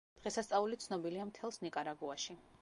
[0.21, 2.39] დღესასწაული ცნობილია მთელს ნიკარაგუაში.